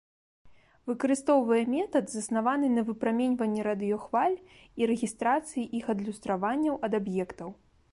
Выкарыстоўвае 0.91 1.59
метад, 1.73 2.05
заснаваны 2.13 2.67
на 2.79 2.85
выпраменьванні 2.89 3.67
радыёхваль 3.69 4.37
і 4.83 4.89
рэгістрацыі 4.95 5.69
іх 5.81 5.85
адлюстраванняў 5.97 6.75
ад 6.89 6.93
аб'ектаў. 7.03 7.49